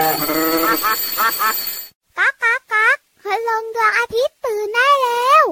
[0.00, 5.44] ก๊ากก๊ากก๊ากพลงดวงอาทิตย์ตื่นได้แล้ว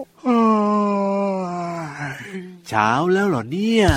[2.68, 3.88] เช้าแล้วเหรอเนี่ย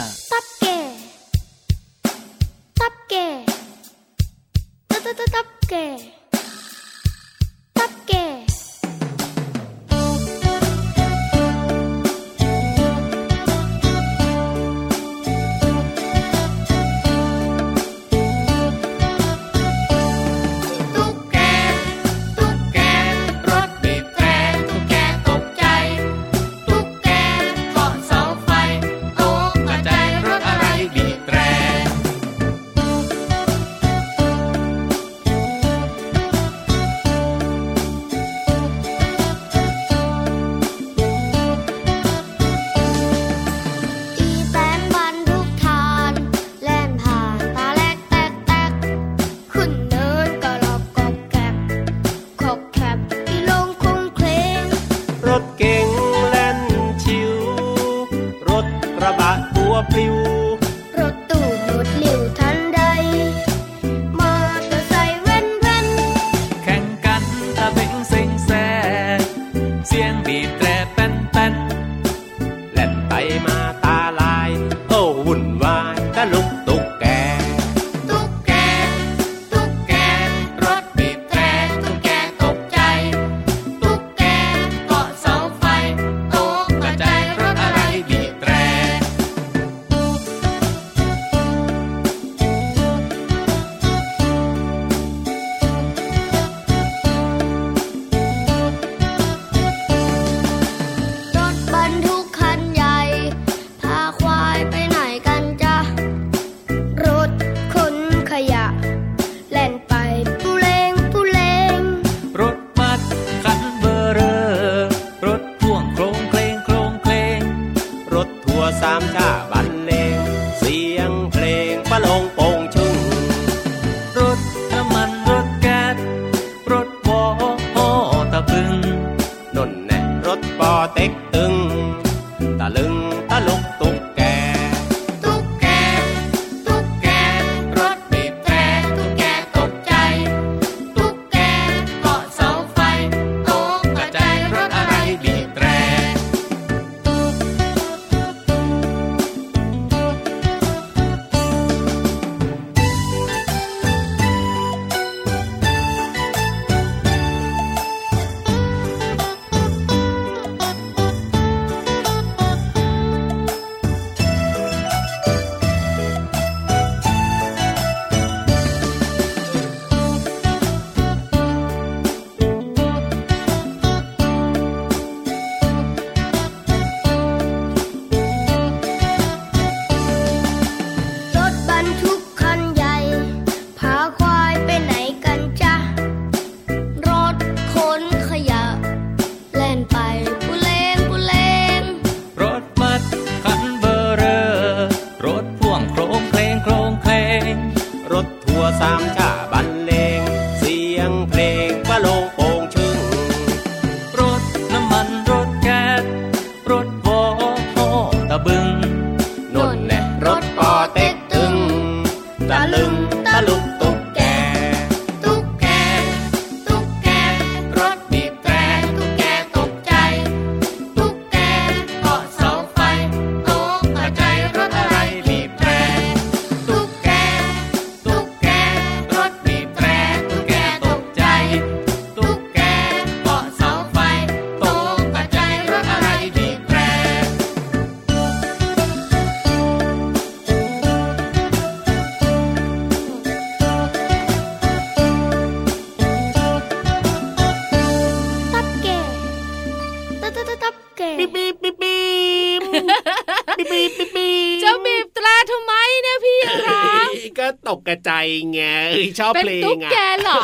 [259.19, 260.41] ชอบเป็นเพลตุ๊งกอะแกเหรอ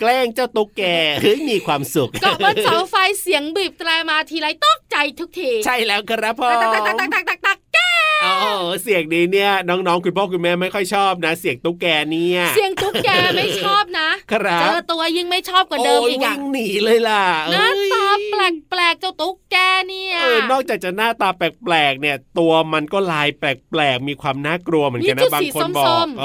[0.00, 0.82] แกล้งเจ้าตุ๊กแก
[1.22, 7.65] เฮ้ยมีความสุขเกาะบนเสาไฟเสียงบีบแตรมาทีไรตกใจทุกที ใช่แล้วครับพ่อตักตักตักตักตักตักตักแก
[8.22, 8.46] โอ้โห
[8.82, 18.08] เสียงนี้เนี่ยน้องๆคุณพ่อคุณแม่ไม่ค่อยชอบนะ เสียงตุ๊กแกเนี่ยเสียงตุ๊กแกไม่ชอบนะครับเจอตัวยิ่งไม่ชอบกว่าเดิมโยอีกอะวิ่งหนีเลยล่ะหน้าเอ้ยตา
[18.70, 19.56] แปลกๆเจ้าตุ๊กแก
[19.88, 23.44] เนี่ยเออนอกจากจะหน้าตาแปลกๆเนี่ย ตัวมันก็ลายแป
[23.78, 26.24] ลกๆมีความน่ากลัวเหมือนกันนะบางคนบอกเอ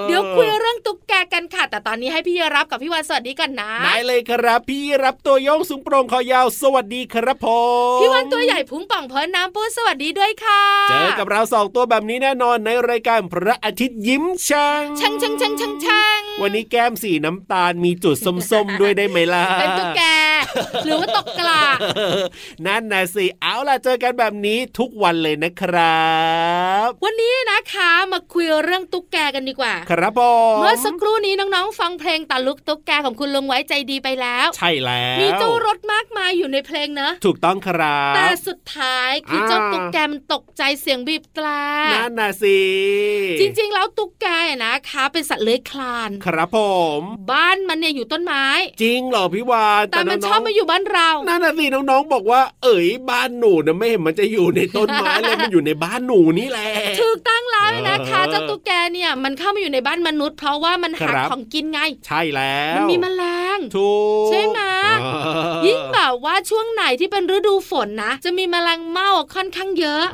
[0.00, 7.46] อเดี๋ยวคุยเรื่องตุ๊กแกกันค่ะ แต่ตอนนี้ให้พี่รับกับพี่วันสวัสดีกันนะได้เลยครับ พี่รับตัวโยงสูงโปร่งคอยาวสวัสดีครับผ
[7.96, 10.51] มพี่วันตัวใหญ่พุงป่องเพลินน้ำปูสวัสดีด้วยค่ะ
[10.88, 20.02] เจอกับเราสองตัวแบบนี้แน่นอนในรายการพระอาทิตย์ยิ้มช่างช่างช่างช่างช่างช่างวันนี้แก้มสีน้ำตาลมีจุดส้มๆด้วยได้ไหมล่ะเป็นตุ๊กแก
[20.84, 21.62] หรือว่าตกกลา
[22.66, 26.10] นั่นนะสิเอาล่ะเจอกันแบบนี้ทุกวันเลยนะครั
[26.86, 30.20] บ วันนี้นะคะมาคุยเรื่องตุ๊กแกกันดีกว่า ครับผ
[30.54, 41.46] มเมื่อสักครู่นี้น้องๆ ฟังเพลงตาลุกตุ๊กแกของคุณลุงไว้ใจดีไปแล้ว ใช่แล้วมีเจ้ารถมากมายอยู่ในเพลงเนอะถูกต้องครับแต่สุดท้ายคือเจ้าตุ๊กแกมันตกใจเสียงบีบแตร
[41.94, 42.58] นั่นน่ะสิ
[43.40, 44.26] จริงๆ แล้วตุ๊กแก
[44.64, 46.58] นะคะเป็นสัตว์เลื้อยคลาน ครับผ
[46.98, 47.00] ม
[47.30, 48.44] บ้านมันเนี่ยอยู่ต้นไม้
[48.82, 56.70] จริงเหรอพี่วานแต่มันชอบมาอยู่บ้านเรานั่นน่ะสิน้องๆบอกว่า เอ๋ยบ้านหนูนะไม่เห็นมันจะอยู่ในต้นไม้เลยมันอยู่ในบ้านหนูนี่แหละ
[57.00, 63.22] ถูกตั้ง แล้วนะคะเจ้าตุ๊กแกเนี่ยมันเข้ามาอยู่ในบ้านมนุษย์ เพราะว่ามันหาของกินไง ใช่แล้วมันมีแมล
[63.56, 63.92] งถู
[64.24, 64.60] กใช่ไหม
[65.66, 70.04] ยิ่งแบบว่าช่วงไหนที่เป็นฤดูฝนนะ จะมีแมลงเม่าค่อนข้างเยอะ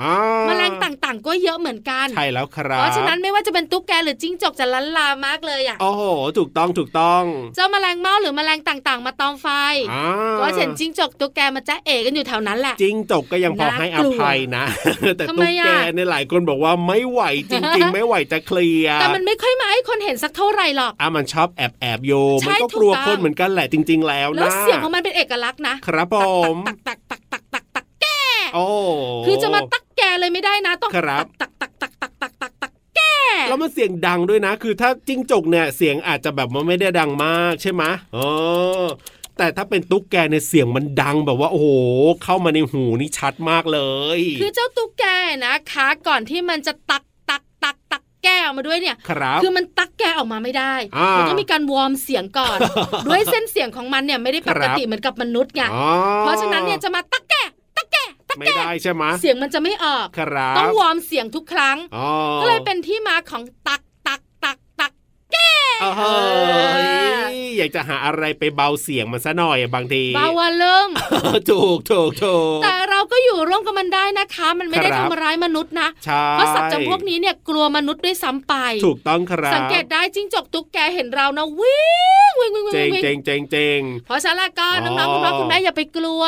[0.47, 6.03] แมลงต่างๆ ก็เยอะเหมือนกัน ใช่แล้วครับเพราะฉะนั้นไม่ว่าจะเป็นตุ๊กแกหรือจิ้งจกจะล้นลามากเลยอะโอ้โห
[6.39, 7.23] ถูกต้องถูกต้อง
[7.55, 9.49] เจ้าแมลงเม่าหรือแมลงต่างๆ มาตอมไฟ
[10.41, 14.65] ก็เห็นจิ้งจกตุ๊กแกมาจ้าเอกันอยู่แถวนั้นแหละจิ้งจกก็ยังพอให้อภัยนะ
[15.17, 22.13] แต่ตุ๊กแกในหลายคนบอกว่าไม่ไหวจริง ๆ ไม่ไหวจะเคลียร์แต่มันไม่ค่อยมาให้คนเห็นสักเท่าไหร่หรอกอะมันชอบแอบแอบโย
[22.47, 26.17] มันก็กลัวคนเหมือนกันแหละจริง ๆ แล้วนะแล้วเสียงของมันเป็นเอกลักษณ์นะครับผ
[26.55, 28.07] มตักตักตักตักตักตักแก
[28.55, 28.67] โอ้
[29.27, 33.01] คือจะมาตักแกเลยไม่ได้นะต้องตักตักตักตักตักตักตักตักแก
[33.49, 37.83] แล้วมันเสียงดังด้วยนะ คือถ้าจิ้งจกเนี่ยเสียงอาจจะแบบว่าไม่ได้ดังมากใช่ไหม
[38.17, 38.29] อ๋อ
[39.41, 41.69] แต่ถ้าเป็นตุ๊กแกในเสียงมันดังแบบว่าโอ้โห
[42.23, 43.81] เข้ามาในหูนี่ชัดมากเล
[44.19, 45.05] ย คือเจ้าตุ๊กแก
[45.45, 47.08] นะคะ ก่อนที่มันจะตักตักตักตัก
[48.25, 50.75] แก้ออกมาด้วยเนี่ยครับคือมันตักแกออกมาไม่ได้
[51.17, 52.59] มันต้องมีการวอร์มเสียงก่อน
[53.07, 55.63] ด้วยเส้นเสียงของมันเนี่ยไม่ได้ปกติเหมือนกับมนุษย์ไง
[56.21, 57.35] เพราะฉะนั้นเนี่ยจะมาตักแก
[57.77, 57.97] ตักแก
[58.29, 60.07] ตักแกไม่ได้ใช่ไหมเสียงมันจะไม่ออก
[60.59, 61.77] ต้องวอร์มเสียงทุกครั้ง
[62.41, 63.81] ก็เลยเป็นที่มาของตัก
[65.97, 66.17] เฮ้
[66.85, 70.91] ยอยากจะหาอะไรไปเบาเสียงมันซะหน่อยบางทีเบาวันเริ่ม
[71.51, 75.89] ถูกถูกถูกแต่เราก็อยู่ร่วมกับมันได้นะคะ มันไม่ได้ทำร้ายมนุษย์นะ
[76.33, 78.55] เพราะสัตว์จำพวกนี้เนี่ยกลัวมนุษย์ด้วยซ้ำไป
[78.87, 81.87] ถูกต้องครับ สังเกตได้จิ้งจกตุ๊กแกเห็นเรานะวิ่
[82.31, 86.23] งวิ่งวิ่งวิ่งเจงเจงเจงเพราะฉะนั้นก็น้องๆคุณพ่อคุณแม่อย่าไปกลัว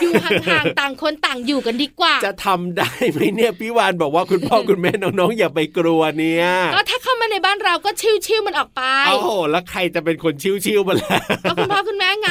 [0.00, 7.90] อยู่ห่างๆต่างคนต่างอยู่กันดีกว่า จะทำได้ไหมเนี่ยพี่วานบอกว่าคุณพ่อคุณแม่น้องๆอย่าไปกลัวเนี่ยก็ถ้าเข้ามาในบ้านเราก็
[8.26, 10.34] ชิวๆมันออกไปโอ้โหแล้วใครจะเป็นคน
[10.64, 11.20] ชิวๆมาแล้ว
[11.56, 12.30] คุณพ่อคุณแม่ไง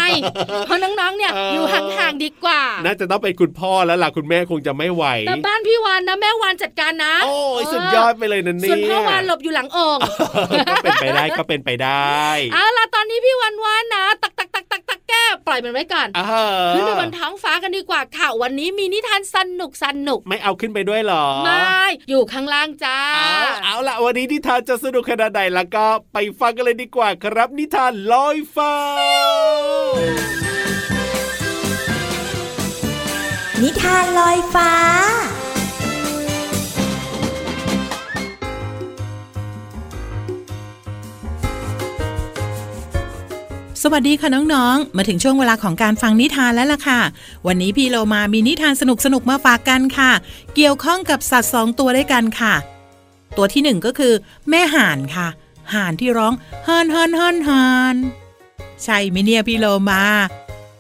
[0.65, 10.01] เพราะน้องๆเนี่ยอยู่ห่างๆดีกว่า น่าจะต้องเป็นคุณพ่อแล้วล่ะคุณแม่คงจะไม่ไหวแต่บ้านพี่วานนะแม่วานจัดการนะ โอ้ยสุดยอดไปเลยนันนี่ส่วนพ่อวานหลบอยู่หลังองค์
[10.69, 12.21] ก็เป็นไปได้ก็เป็นไปได้
[12.53, 16.07] เอาล่ะตอนนี้พี่วานวานนะ ตักตักตักตักตัก แก้ปล่อยมันไว้ก่อน
[16.75, 22.97] ขึ้นไปบนท้องฟ้ากันดีกว่าค่ะ วันนี้มีนิทานสนุกสนุกไม่เอาขึ้นไปด้วยหรอไม่อยู่ข้างล่างจ้า
[23.63, 28.73] เอาล่ะวันนี้นิทานจะสนุกขนาดไหนแล้วก็ไปฟังกันเลยดีกว่าครับ นิทานลอยฟ้า
[33.61, 34.71] นิทานลอยฟ้า
[43.85, 46.99] สวัสดีค่ะน้องๆ มาถึงช่วงเวลาของการฟังนิทานแล้วล่ะค่ะ
[47.47, 48.83] วันนี้พี่เรมามีนิทานส
[49.13, 50.11] นุกๆมาฝากกันค่ะ
[50.55, 52.53] เกี่ยวข้องกับสัตว์สองตัวด้วยกันค่ะ
[53.37, 54.13] ตัวที่หนึ่งก็คือ
[54.49, 55.27] แม่ห่านค่ะ
[55.73, 56.33] ห่านที่ร้อง
[56.67, 57.95] ฮันฮันฮันฮัน
[58.83, 60.03] ใช่ไหมเนี่ยพี่โลมา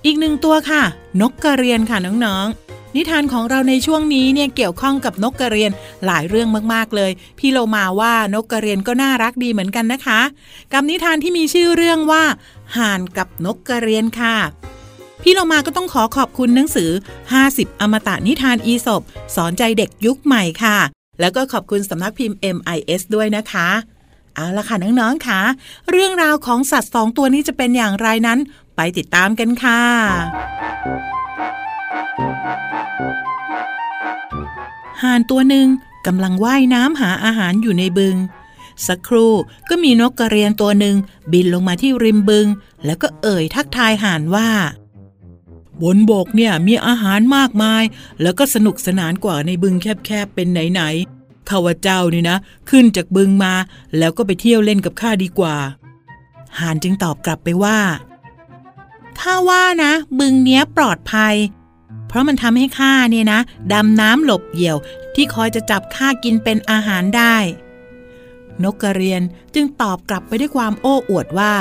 [0.05, 0.83] อีกหนึ่งตัวค่ะ
[1.21, 5.71] นกกระเรียนค่ะน้องๆนิทานของเราในช่วงนี้เนี่ยเกี่ยวข้องกับนกกระเรียน
[6.05, 10.21] หลายเรื่องมากๆเลย พี่โลมาว่านกกระเรียนก็น่ารักดีเหมือนกันนะคะ
[10.73, 12.23] กับนิทานที่มีชื่อเรื่องว่า
[12.77, 14.35] ห่านกับนกกระเรียนค่ะ
[15.21, 16.91] พี่โลมาก็ต้องขอขอบคุณหนังสือ
[17.35, 19.01] 50 อมตะนิทานอีสบ
[19.35, 20.77] สอนใจเด็กยุคใหม่ค่ะ
[21.19, 23.69] แล้วก็ขอบคุณสำนักพิมพ์ MIS ด้วยนะคะ
[24.35, 25.39] เอาละค่ะน้องๆค่ะ
[25.91, 28.39] เรื่องราวของสัตว์สองตัวนี้จะเป็นอย่างไรนั้น
[28.75, 29.81] ไปติดตามกันค่ะ
[35.03, 35.67] ห่านตัวหนึ่ง
[36.07, 38.15] กำลังว่ายน้ำหาอาหารอยู่ในบึง
[38.87, 39.33] สักครู่
[39.69, 40.95] ก็มีนกกระเรียนตัวหนึ่ง
[41.31, 42.47] บินลงมาที่ริมบึง
[42.85, 44.49] แล้วก็เอ่ยทักทายห่านว่า
[45.81, 47.83] บนบกเนี่ยมีอาหารมากมาย
[48.21, 52.37] แล้วก็สนุกสนานกว่าในบึงแคบๆเป็นไหนๆข้าวเจ้านี่นะ
[52.69, 53.53] ขึ้นจากบึงมา
[53.97, 55.57] แล้วก็ไปเที่ยวเล่นกับข้าดีกว่า
[56.59, 57.79] หานจึงตอบกลับไปว่า
[59.19, 61.35] ข้าว่านะ บึงเนี้ยปลอดภัย
[62.07, 63.39] เพราะมันทำให้ข้าเนี่ยนะ
[63.73, 64.77] ดำน้ำหลบเหยี่ยว
[65.15, 67.35] ที่คอยจะจับข้ากินเป็นอาหารได้
[68.63, 69.21] นกกระเรียน
[69.55, 71.55] จึงตอบกลับไปด้วยความโอ้อวดว่า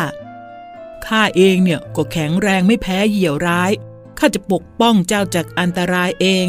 [1.06, 3.70] ข้าเองเนี่ยก็แข็งแรงไม่แพ้เหยี่ยวร้าย
[4.18, 6.46] ข้าจะปกป้องเจ้าจากอันตรายเอง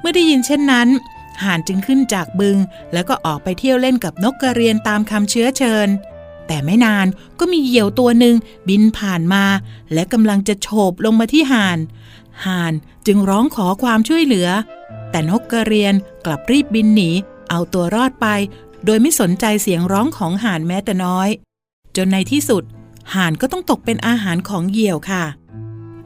[0.00, 0.88] เมื่อได้ยินเช่นนั้น
[1.42, 2.56] ห่านจึงขึ้นจากบึง
[2.92, 5.88] แล้วก็ออกไปเที่ยวเล่นกับนกกระเรียนตามคำเชื้อเชิญ
[6.46, 7.06] แต่ไม่นาน
[7.38, 8.34] ก็มีเหยี่ยวตัวหนึ่ง
[8.68, 9.44] บินผ่านมา
[9.92, 11.78] และกำลังจะโฉบลงมาที่ห่าน
[12.46, 12.72] ห่าน
[13.06, 14.48] จึงร้องขอความช่วยเหลือ
[15.10, 17.10] แต่นกกระเรียนกลับรีบบินหนี
[17.50, 18.26] เอาตัวรอดไป
[18.84, 21.28] โดยไม่สนใจเสียงร้องของห่านแม้แต่น้อย
[21.96, 22.62] จนในที่สุด
[23.14, 25.24] ห่านก็ต้องตกเป็นอาหารของเหยี่ยวค่ะ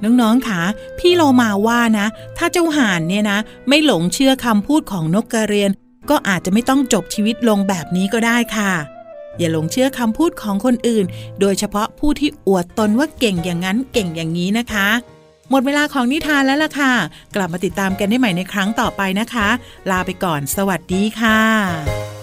[0.03, 0.61] น้องๆค่ะ
[0.99, 3.39] พี่โลมาว่านะ ถ้าเจ้าห่านเนี่ยนะ
[3.69, 5.71] ไม่หลงเชื่อคำพูดของนกกระเรียน
[6.11, 8.73] ก็อาจจะไม่ต้องจบชีวิตลงแบบนี้ก็ได้ค่ะ
[9.39, 11.05] อย่าหลงเชื่อคำพูดของคนอื่น
[11.41, 14.89] โดยเฉพาะผู้ที่อวดตนว่าเก่งอย่างนั้นเก่งอย่างนี้นะคะ
[15.51, 16.93] หมดเวลาของนิทานแล้วล่ะค่ะ
[17.35, 19.49] กลับมาติดตามกันได้ใหม่ในครั้งต่อไปนะคะ
[19.91, 22.14] ลาไปก่อน สวัสดีค่ะ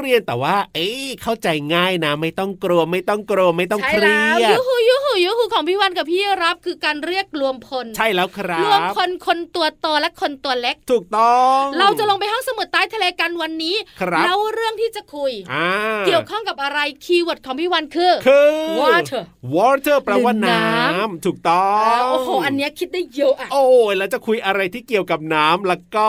[0.00, 15.68] เรียนแต่ว่า เอ้ยเข้าใจง่ายนะ ไม่ต้องกลัวไม่ต้องกลัวไม่ต้องใช่เครีแล้วยดยูฮูยูฮูยูฮูของพี่วันกับพี่รับคือการเรียกรวมพล ใช่แล้วครัรวมบพลคนตัวโตและคนตัวเล็ก ถูกต้อง เราจะลงไปห้องสมุดใต้ทะเลกันวันนี้ครับแล้วเรื่องที่จะคุยอ่า
[16.06, 18.48] เกี่ยวข้องกับอะไรคีย์เวิร์ดของพี่วันคือคือ
[18.80, 19.22] water
[19.54, 20.58] water แปลว่าหรือน้
[20.94, 26.08] น้ำถูกต้องโอ้โหอันเนี้ยคิดได้เยอะอะโอ้ยแล้วจะคุยอะไรที่เกี่ยวกับน้ำแล้วก็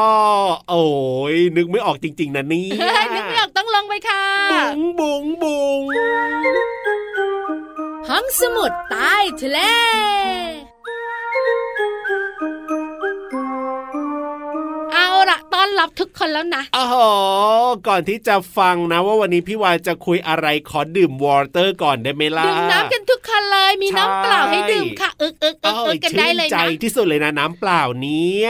[0.69, 0.83] โอ้
[1.33, 5.81] ยนึกไม่ออกจริง ๆนะเนี่ยเฮ้ยนึกไม่ออกต้องลงไปค่ะ บุ๋งบุ๋งบุ๋ง
[8.09, 9.59] ห้องสมุดใต้ทะเล
[15.65, 16.85] อนรับทุกคนแล้วนะอ๋อ
[17.87, 28.49] ก่อนที่จะฟังนะว่าวันนี้พี่วานจะคุยอะไรขอดื่มวอเตอร์ก่อนได้ไหมล่ะดื่มน้ำกันทุกคนเลยมีน้ำเปล่าให้ดื่มค่ะอึกอึกอึกอึกกันได้เลยชื่ใจนะที่สุดเลยนะน้ำเปล่าเนี้ย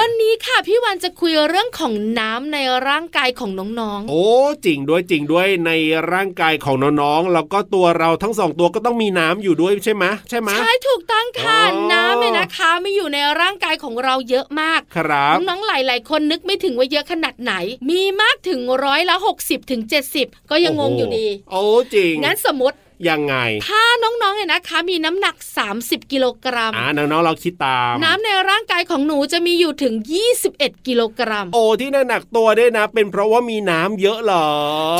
[0.00, 4.26] วันนี้ค่ะพี่วันจะคุยเรื่องของน้ำในร่างกายของน้องโอ้
[4.66, 5.72] จริงด้วยจริงด้วยใน
[6.12, 17.54] ร่างกายของน้องๆแล้วก็ตัวเราทั้งสองตัวก็ต้องมีน้ำอยู่ด้วยใช่ไหมใช่ไหมๆใช่ถูกต้องค่ะอ๋อน้ำเนี่ยนะคะมีอยู่ในร่างกายของเราเยอะมากครับน้องๆหลายๆคนนึกไม่ถึงว่าเยอะขนาดไหน
[17.90, 19.82] มีมากถึงร้อยละ60ถึง
[20.16, 21.60] 70ก็ยังงงอยู่ดี โอ้
[21.94, 22.76] จริง งั้นสมมติ
[23.08, 23.34] ยังไง
[23.68, 25.36] ถ้าน้องๆเนี่ยนะคะ มีน้ำหนัก
[25.74, 29.94] 30 กิโลกรัมอ่าน้องๆเราคิดตาม น้ำในร่างกายของหนูจะมีอยู่ถึง
[30.40, 34.48] 21 กิโลกรัม โอ้ที่หนักตัวได้วยนะ เป็นเพราะว่ามีน้ำเยอะเหรอ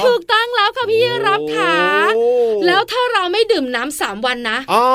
[0.04, 1.76] ถูกต้องแล้วค่ะพี่รับค่ะ
[2.16, 2.26] โอ้
[2.66, 4.86] แล้วถ้าเราไม่ดื่มน้ำสามวันนะอ๋อ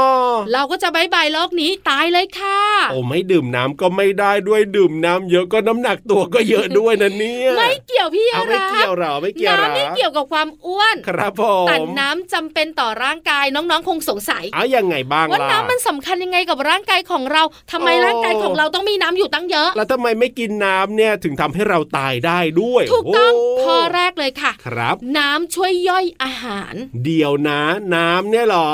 [0.54, 2.60] เราก็จะบายบายโลกนี้ตายเลยค่ะ
[2.92, 26.74] โอ้ไม่ดื่มน้ำก็ไม่ได้ด้วยดื่มน้ำเยอะก็น้ำหนักตัวก็เยอะด้วยนะเนี่ยไม่เกี่ยวพี่เอาไม่รับเกี่ยวเหรอไม่เกี่ยวเหรอน้ำไม่เกี่ยวกับความอ้วน ครับผมแต่น้ำจำเป็นต่อร่างกายน้องๆ คงสงสัยเอายังไงบ้างว่าล่ะน้ำมันสำคัญยังไงกับร่างกายของเราทำไมโอ้ร่างกายของเราต้องมีน้ำอยู่ตั้งเยอะ แล้วทำไมไม่กินน้ำเนี่ยถึงทำให้เราตายได้ด้วย ถูกต้องโข้อแรกเลยค่ะ ครับ น้ำช่วยย่อยอาหาร
[27.06, 27.62] เดี๋ยวนะ
[27.96, 28.72] น้ำเนี่ยเหรอ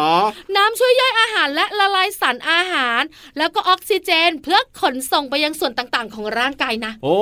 [0.56, 3.02] น้ำช่วยย่อยอาหารและละลายสารอาหาร
[3.38, 7.18] แล้วก็ออกซิเจนเพื่อขนส่งไปยังส่วนต่างๆ ของร่างกายนะ โอ้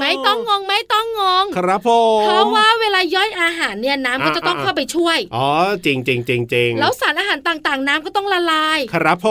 [0.00, 5.48] ไม่ต้องงงไม่ต้องงง ครับผมเพราะว่าเวลาย่อยอาหารเนี่ยน้ำก็จะต้องอ่าๆเข้าไปช่วย อ๋อ
[5.86, 9.28] จริงริงจริงจริงจริงแล้วสารอาหารต่างๆ น้ำก็ต้องละลาย ครับผ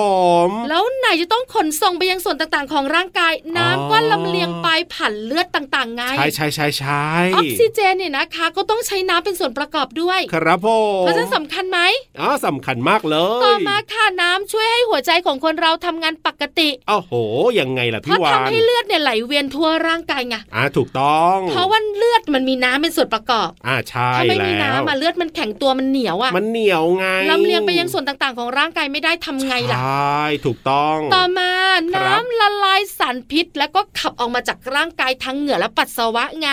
[0.48, 10.68] ม แล้วไหนจะต้องขนส่งไปยังส่วนต่างๆ ของร่างกาย น้ำก็ลำเลียงไปผ่านเลือดต่างๆไงใช่ใช่ใช่ใช่ออกซิเจนเนี่ยนะคะ ก็ต้องใช้น้ำเป็นส่วนประกอบด้วย ครับผ
[11.00, 11.80] มเพราะฉะนั้นสำคัญไหม
[12.20, 17.12] อ๋อสำคัญมากเลยต่อมาค่ะน้ำช่วยให้หัวใจของคนเราทำงานปกติโอ้โห
[17.60, 36.50] ยังไงล่ะเพพี่ราะวาทำนให้เลือดเนี่ยไหลเวียนทั่วร่างกายไงอ่าถูกต้อง เพราะว่าเลือดมันมีน้ำเป็นส่วนประกอบอ่าใช่ถ้าไม่มีแล้วน้ำอะเลือดมันแข็งตัวมันเหนียวอะมันเหนียวไงลำเลียงไปยังส่วนต่างๆ ของร่างกายไม่ได้ทำไงล่ะใช่ถูกต้องต่อมาครับน้ำละลายสารพิษ แล้วก็ขับออกมาจากร่างกายทั้งเหงื่อและปัสสาวะไง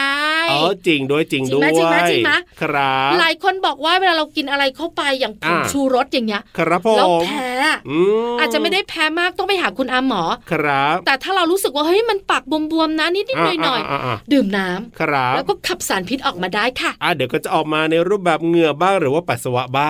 [0.51, 7.51] เออจริงด้วยจริงจริด้งวไหมยจริงไหมจริงไหมครับหลายคนบอกว่าเวลาเรากินอะไรเข้าไปอย่างผงอ่าชูรสอย่างเงี้ยครับผแล้วมแพ้
[7.89, 7.99] อื
[8.35, 19.90] มอาจจะไม่ได้แพ้มากต้องไปหาคุณอาหมอครับ แต่ถ้าเรารู้สึกว่าเฮ้ยมันปากบวมๆนะนิดๆหน่อยาาาๆดื่มน้ำครับแล้วก็ขับสารพิษออกมาได้ค่ะอะเดี๋ยวก็จะออกมาในรูปแบบเหงื่อบ้างหรือว่าปัสสาวะบ้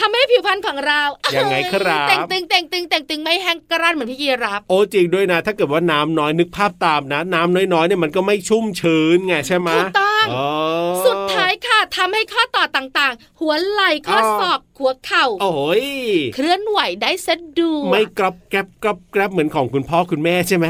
[0.00, 1.00] ทำให้ผิวพรรณของเรา
[1.34, 10.48] ยัยังไงครับแต่งตึงแต่งตึงแต่งตึงไม่แห้งกร้านเหมือนพี่ยีรับโอ้จริงด้วยนะ ถ้าเกิดว่าน้ำน้อยนึกภาพตามนะ น้ำน้อยๆเนี่ยมันก็ไม่ชุ่มชื้นไงใช่ไหมถูกต้องอ๋อ
[11.04, 11.16] สุด
[11.96, 15.82] ท้ายค่ะทำให้ข้อต่อต่างๆ หัวไหล่ข้อออศอกหัวเข่าโอ้โหย
[16.34, 20.66] เคลื่อนไหวได้สะดวกไม่กรอบแกรบกรอบแกรบเหมือนของคุณพ่อคุณแม่ใช่ไหม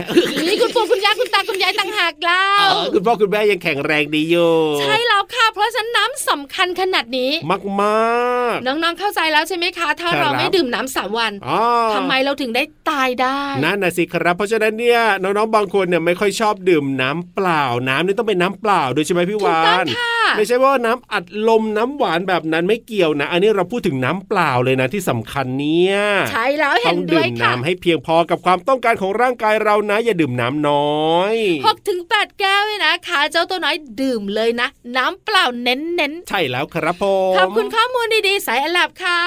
[0.46, 11.60] นี่คุณปู่คุณย่าคุณตาคุณยายต่างหากเล่าเออคุณพ่อคุณแม่ยังแข็งแรงดีอยู่ใช่แล้วค่ะ เพราะฉะนั้นน้ำสำคัญขนาดนี้มากมากน้องๆเข้าใจแล้วใช่ไหมคะ ถ้าครับเราไม่ดื่มน้ำสามวันๆอ๋อ
[11.94, 25.96] ทำไมเราถึงได้ตายได้นั่นน่ะสิครับ เพราะฉะนั้นเนี่ยน้องๆบางคนเนี่ยไม่ค่อยชอบดื่มน้ำเปล่า น้ำนี่ต้องเป็นน้ำเปล่าด้วยใช่ไหมพี่ถูกวาต้องนค่ะไม่ใช่ว่าน้ำอัดลมน้ำหวานแบบนั้นไม่เกี่ยวนะ อันนี้เราพูดถึงน้ำเปล่าเลยนะที่สำคัญเนี่ย
[26.30, 31.34] ใช่แล้วต้เห็อนงด้ดื่วยมค่ะน้ำให้เพียงพอกับความต้องการของร่างกายเรานะ อย่าดื่มน้ำน้อย
[31.66, 39.22] หกถึงแปดแก้วเลยนะคะเจ้าตัวน้อยดื่มเลยนะ น้ำเปล่าเน้นใช่แล้วครับผมๆขอบคุณข้อมูลดีๆสายอลับค่ะ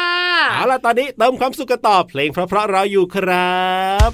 [0.51, 3.59] เอาล่ะตอนนี้เติมความสุขกันต่อเพลงเพราะๆเราอยู่ครั
[4.09, 4.11] บ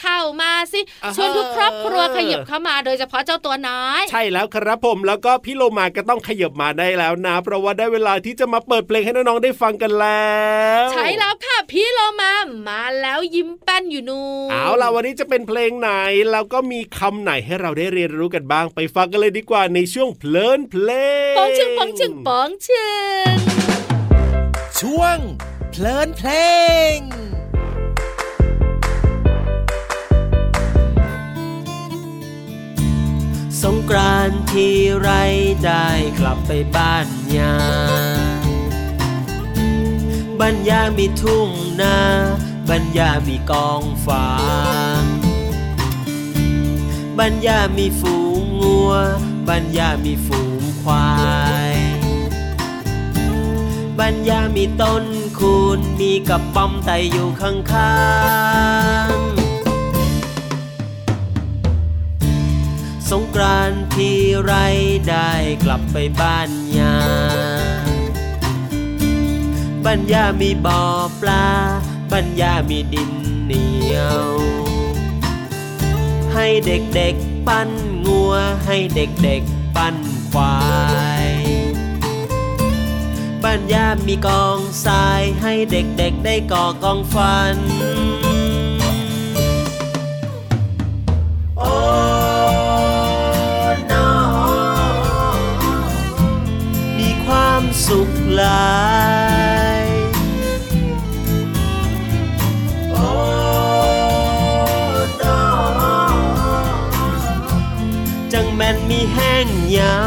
[0.00, 0.80] เข้ามาสิ
[1.16, 10.32] ชวนทุกครอบครัวขยับเข้ามาโดยเฉพาะเจ้าตัวน้อยใช่แล้วครับผมแล้วก็พี่โลมาก็ต้องขยับมาได้แล้วนะ เพราะว่าได้เวลาที่จะมาเปิดเพลงให้น้องๆได้ฟังกันแล้
[10.82, 12.32] ว ใช่แล้วค่ะพี่โลมา
[12.68, 15.90] มาแล้วยิ้มแป้นอยู่นู่นเอาล่ะวันนี้จะเป็นเพลงไหน
[16.30, 20.88] แล้วก็มีคำไหนให้เราได้เรียนรู้กันบ้างไปฟังกันเลยดีกว่าในช่วงเพลินเพล
[21.32, 22.88] งปองชึงปองชึงปองชึ
[23.30, 23.32] ง
[24.80, 25.18] ช่วง
[25.70, 26.30] เพลินเพล
[26.96, 26.98] ง
[33.62, 34.68] สงกรานที
[35.00, 35.10] ไร
[35.64, 35.86] ได้
[36.18, 37.56] กลับไปบ้านยา
[40.38, 41.98] บ้านยามีทุ่งนา
[42.68, 44.30] บ้านยามีกองฟา
[45.00, 45.02] ง
[47.18, 48.92] บ้านยามีฝูงงัว
[49.48, 51.10] บ้านยามีฝูงควา
[51.72, 51.74] ย
[53.98, 55.04] บ้านยามีต้น
[55.38, 57.94] คูนมีกับป้อมไตอยู่ข้า
[59.06, 59.41] งๆ
[63.12, 64.10] สงกรานที
[64.42, 64.52] ไร
[65.08, 65.30] ได้
[65.64, 66.96] กลับไปบ้านยา
[69.84, 70.82] บ้านยามีบ่อ
[71.20, 71.46] ปลา
[72.10, 73.12] บ้านยามีดิน
[73.44, 74.24] เหนียว
[76.34, 77.70] ให้เด็กๆปั้น
[78.06, 78.34] งัว
[78.66, 79.96] ให้เด็กๆปั้น
[80.30, 80.56] ควา
[81.26, 81.28] ย
[83.42, 87.56] บ้านยามีกองทรายให้เด็กๆได้ก่อกองฟัน
[97.96, 98.82] สุขหลา
[99.82, 99.84] ย
[102.90, 103.08] โอ้
[105.22, 105.42] ดอ
[108.32, 109.46] จังแม่นมีแห้ง
[109.78, 110.02] ยา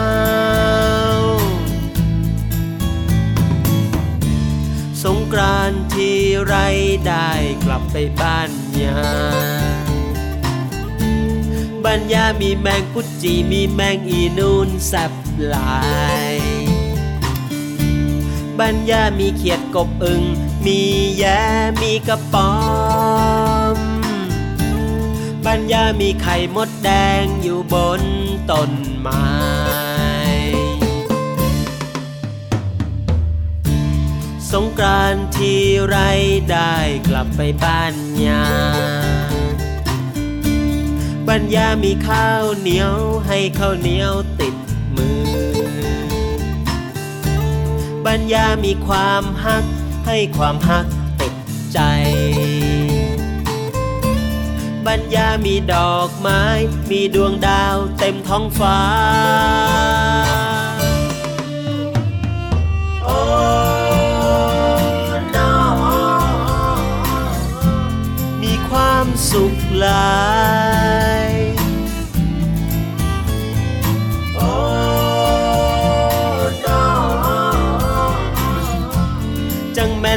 [1.20, 1.22] ว
[5.04, 6.56] สงกรานที่ไร
[7.08, 7.30] ได้
[7.66, 8.52] กลับไปบ้าน
[8.84, 9.06] ยา
[11.84, 15.12] บ้านยามีแมงกุจีมีแมงอีนูนแซบ
[15.48, 15.80] หลา
[16.36, 16.65] ย
[18.60, 20.24] บัญญามีเขียดกบอึง
[20.66, 20.80] มี
[21.18, 21.42] แย้
[21.82, 22.52] มีกระป๋อ
[23.76, 23.78] ม
[25.46, 26.90] บัญญามีไข่มดแด
[27.22, 28.02] งอยู่บน
[28.52, 29.28] ต้นไม้
[34.52, 35.98] สงกรานที่ไร
[36.52, 36.76] ได้
[37.10, 37.94] กลับไปบ้าน
[38.26, 38.46] ยา
[41.28, 42.96] บัญญามีข้าวเหนียว
[43.28, 44.56] ให้ข้าวเหนียวติด
[44.96, 45.10] มื
[45.52, 45.55] อ
[48.20, 49.64] ญญามีความฮัก
[50.08, 50.86] ให้ความฮัก
[51.20, 51.36] ติด
[51.74, 51.80] ใจ
[54.88, 56.42] บัญญามีดอกไม้
[56.90, 58.80] มีดวงดาวเต็มท้องฟ้า
[63.04, 63.18] โอ้
[65.36, 65.56] นอ
[68.42, 70.14] มีความสุขหลา
[70.84, 70.85] ย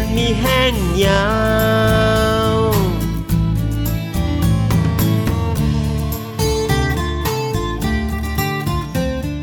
[0.00, 1.26] นมีแห้งยา
[2.52, 2.54] ว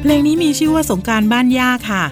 [0.02, 2.04] เพลงนี้มีชื่อว่าสงการบ้านย่าค่ะ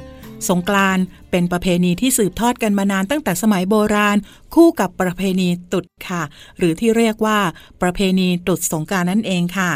[0.50, 1.00] สงกราน
[1.32, 4.18] เป็นประเพณีที่สืบทอดกันมานานตั้งแต่สมัยโบราณ
[4.56, 6.24] คู่กับประเพณีตุดค่ะ
[6.58, 7.40] หรือที่เรียกว่า
[7.82, 9.72] ประเพณีตุดสงการนั่นเองค่ะ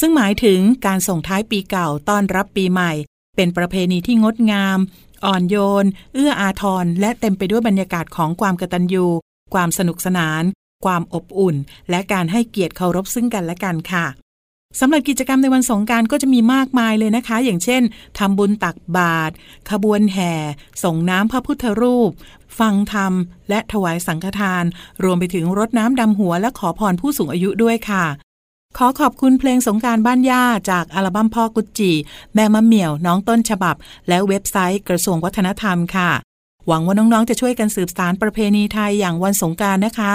[0.00, 2.92] ซึ่งหมายถึงการส่งท้ายปีเก่าต้อนรับปีใหม่
[3.36, 4.78] เป็นประเพณีที่งดงาม
[5.24, 9.06] อ่อนโยน เอื้ออาทร และเต็มไปด้วยบรรยากาศของความกตัญญู
[9.54, 10.42] ความสนุกสนาน
[10.84, 11.56] ความอบอุ่น
[11.90, 14.06] และการให้เกียรติเคารพซึ่งกันและกันค่ะ
[14.80, 17.82] สำหรับกิจกรรมในวันสงการก็จะมีมากมายเลยนะคะ อย่างเช่น
[18.18, 19.32] ทำบุญตักบาตร
[19.70, 20.32] ขบวนแห่
[20.82, 22.10] ส่งน้ำพระพุทธรูป
[22.58, 23.12] ฟังธรรม
[23.48, 24.64] และถวายสังฆทาน
[25.04, 28.04] รวมไปถึงรดน้ำดำหัวและขอพรผู้สูงอายุด้วยค่ะ
[28.76, 31.92] ขอขอบคุณเพลงสงการบ้านย่าจากอัลบั้มพ่อกุจิ
[32.34, 33.76] แม่มะเหมี่ยวน้องต้นฉบับ
[34.08, 36.10] และเว็บไซต์กระทรวงวัฒนธรรมค่ะ
[36.66, 40.14] หวังว่าน้องๆจะช่วยกันสืบสารประเพณีไทยอย่างวันสงการนะคะ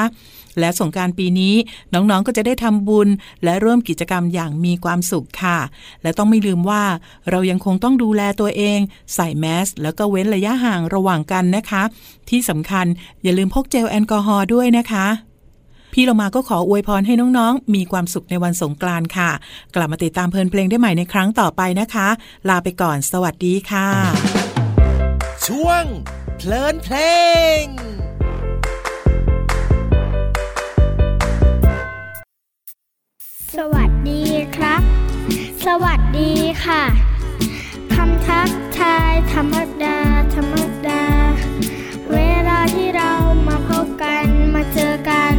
[0.59, 1.55] และสงการปีนี้
[1.93, 3.09] น้องๆก็จะได้ทำบุญ
[3.43, 5.59] และร่วมกิจกรรมอย่างมีความสุขค่ะ
[6.03, 6.83] และต้องไม่ลืมว่า
[7.29, 8.79] เรายังคงต้องดูแลตัวเอง
[9.15, 11.83] ใส่แมสแล้วก็เว้นระยะห่างระหว่างกันนะคะ
[12.29, 12.85] ที่สำคัญ
[13.23, 15.07] อย่าลืมพกเจลแอลกอฮอล์ด้วยนะคะ
[15.93, 19.31] พี่เรามาก็ขออวยพรให้น้องๆ มีความสุขในวันสงกรานต์ค่ะ
[19.75, 22.07] กลับมาติดตามเพลินเพลงได้ใหม่ในครั้งต่อไปนะคะ
[22.49, 23.87] ลาไปก่อนสวัสดีค่ะ
[25.47, 25.83] ช่วง
[26.37, 26.95] เพลินเพล
[27.61, 27.63] ง
[33.55, 34.23] สวัสดี
[34.55, 34.81] ครับ
[35.65, 36.31] สวัสดี
[36.65, 36.83] ค่ะ
[37.93, 39.97] คำทักทายธรรมดา
[40.35, 40.55] ธรรม
[40.87, 41.03] ดา
[42.11, 43.11] เวลาที่เรา
[43.47, 45.32] มาพบกันมาเจอกัน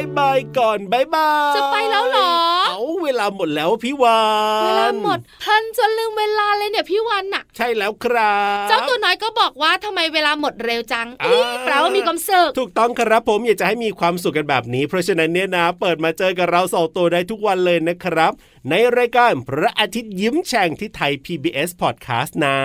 [0.00, 2.30] บายบาย ก่อนบายบายจะไปแล้วเหรอ
[2.68, 4.20] เอาเวลาหมดแล้วพี่วา
[4.62, 18.32] นเวลาหมดทันจนลืมเวลาเลยเนี่ยพี่วันน่ะ ใช่แล้วครับ เจ้าตัวน้อยก็บอกว่าทำไมเวลาหมดเร็วจังอ่าอุ๊ยแปลว่ามีความสุขถูกต้องครับผมอยากจะให้มีความสุขกันแบบนี้ เพราะฉะนั้นเนี่ยนะ เปิดมาเจอกับเราสองตัวได้ทุกวันเลยนะครับ
[18.70, 22.58] ในรายการพระอาทิตย์ยิ้มแฉ่งที่ไทย PBS Podcast นะ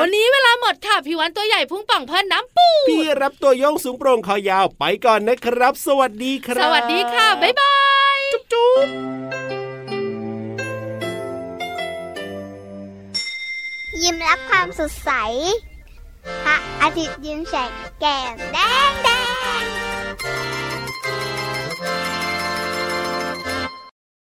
[0.00, 7.74] วันนี้เวลาหมดค่ะพี่วันตัวใหญ่พุ่งป่องเพิ่นน้ำปูพี่รับตัวโยงสูงโปร่งคอยาวไปก่อนนะครับ สวัสดีครับ สวัสดีค่ะ บ๊ายบา
[8.16, 8.88] ย จุ๊บจุ๊บ
[14.02, 15.10] ยิ้มรับความสดใส
[16.44, 18.58] พระอาทิตย์ยิ้มแฉกแก้มแด
[18.90, 19.08] งแด
[19.60, 20.57] ง